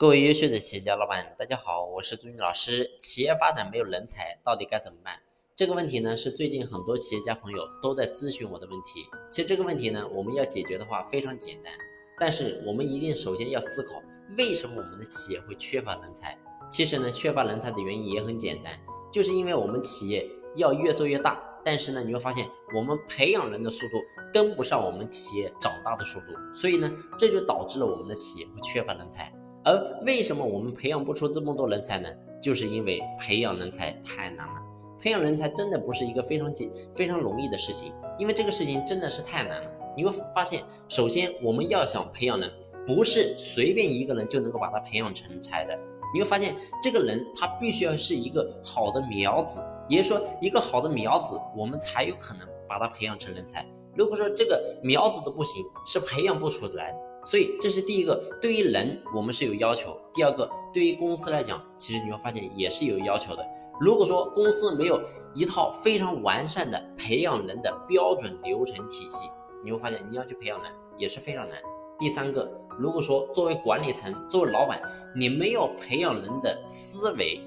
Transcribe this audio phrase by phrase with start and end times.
[0.00, 2.90] 各位优秀的企业家老板，大家好，我是朱军老师。
[2.98, 5.12] 企业发展没有人才，到底该怎么办？
[5.54, 9.04] 这个问题呢，是最近很多企业家朋友都在咨询我的问题。
[9.30, 11.70] 其实这个问题呢，我们要解决的话非常简单，
[12.18, 14.02] 但是我们一定首先要思考，
[14.38, 16.34] 为什么我们的企业会缺乏人才？
[16.72, 18.72] 其实呢，缺乏人才的原因也很简单，
[19.12, 20.26] 就是因为我们企业
[20.56, 24.00] 要越做越大，但是呢，你会发现我们培养人的速度
[24.32, 29.30] 跟不上我们企业长大的速度，所以呢，这就导致了我们的企业会缺乏人才。
[29.64, 32.08] 而为什么我们培养不出这么多人才呢？
[32.40, 34.54] 就是因为培养人才太难了。
[34.98, 39.70] 培养人才真的不是一个非常简、非常容易的事情，因为这个事情真的是太难了。
[39.96, 42.50] 你会发现，首先我们要想培养人，
[42.86, 45.78] 不是随便一个人就能够把他培养成才的。
[46.14, 53.66] 你会发现，这个人他必须要是一个好的苗子，也就是说，一个好的苗子，我们才有可能把他培养成人才。
[53.94, 56.94] 如果说这个苗子都不行，是培养不出来。
[57.24, 59.96] 所以这是第一个，对于人我们是有要求。
[60.12, 63.46] 第二个，对于公司来讲，其实你会发现也是有要求的。
[63.80, 65.00] 如果说公司没有
[65.34, 69.28] 一套非常完善的培养人的标准流程体系，
[69.64, 71.58] 你会发现你要去培养人也是非常难。
[71.98, 74.80] 第三个，如果说作为管理层、作为老板，
[75.14, 77.40] 你没有培养人的思维，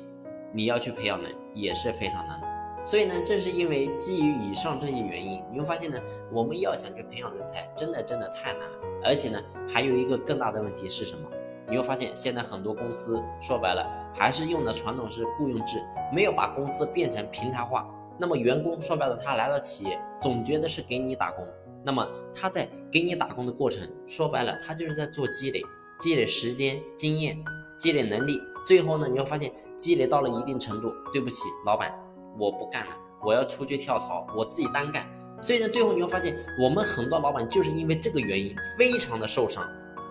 [0.53, 2.52] 你要去培养人也是非常难的。
[2.85, 5.99] 所以呢，正是因为基于以上这些原因，你会发现呢，
[6.31, 8.77] 我们要想去培养人才，真的真的太难了。
[9.03, 11.29] 而且呢，还有一个更大的问题是什么？
[11.69, 15.81] 你会发现现在很多公司说白了还是用的传统式雇佣制，
[16.13, 17.89] 没有把公司变成平台化。
[18.19, 21.47] 那么员工说白了，他来到企业总觉得是给你打工。
[21.85, 25.61] 那么他在给你打工的过程，说白了，他就是在做积累，
[25.99, 27.41] 积累时间、经验、
[27.77, 28.41] 积累能力。
[28.67, 31.93] 最后呢，你会发现积累到了一定程度，对不起，老板。
[32.37, 35.05] 我不干了，我要出去跳槽，我自己单干。
[35.41, 39.61] 所以呢，最后你会发现，我们很多老板就是因为这个原因非常的受伤，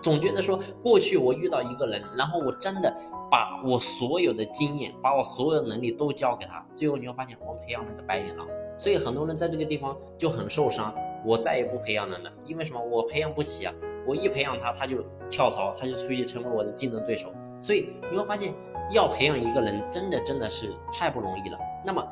[0.01, 2.95] 总觉得说过去我遇到一个人，然后我真的
[3.31, 8.47] 把我所有的经验，把我所有的能力都教给他，最后你会发现我培养了个白眼狼。
[8.77, 10.93] 所以很多人在这个地方就很受伤，
[11.25, 12.79] 我再也不培养人了，因为什么？
[12.79, 13.73] 我培养不起啊！
[14.05, 14.97] 我一培养他，他就
[15.29, 17.33] 跳槽，他就出去成为我的竞争对手。
[17.59, 18.53] 所以你会发现。
[18.91, 21.57] 要培养一个人，真的真的是太不容易了。
[21.85, 22.05] 那么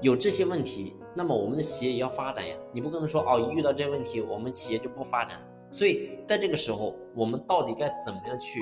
[0.00, 2.56] 有这些问题，那么我们的企业也要发展呀。
[2.72, 5.40] 你不可能说哦，一遇到这些问题，我们企业就不发展。
[5.70, 8.60] 所以在这个时候，我们到底该怎么样去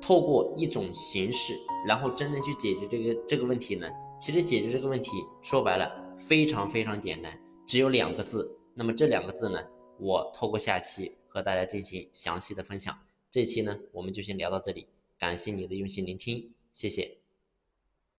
[0.00, 1.54] 透过一种形式，
[1.86, 3.88] 然后真正去解决这个这个问题呢？
[4.20, 5.10] 其实解决这个问题
[5.42, 8.58] 说白了非常非常简单，只有两个字。
[8.74, 9.58] 那么这两个字呢，
[9.98, 12.96] 我透过下期和大家进行详细的分享。
[13.30, 14.86] 这期呢，我们就先聊到这里。
[15.24, 17.23] 感谢你的用心聆听，谢谢。